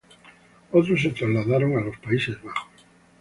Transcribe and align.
Otros 0.71 0.99
se 0.99 1.09
trasladaron 1.11 1.77
a 1.77 1.81
los 1.81 1.95
Países 1.99 2.33
Bajos. 2.41 2.67